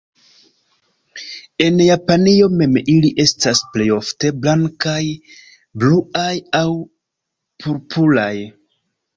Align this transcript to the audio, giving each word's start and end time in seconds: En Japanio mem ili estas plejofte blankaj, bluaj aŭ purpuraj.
En 1.65 1.75
Japanio 1.87 2.47
mem 2.61 2.79
ili 2.93 3.11
estas 3.25 3.61
plejofte 3.75 4.31
blankaj, 4.47 5.05
bluaj 5.85 6.35
aŭ 6.65 6.67
purpuraj. 7.63 8.35